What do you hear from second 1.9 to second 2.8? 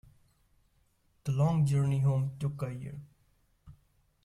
home took a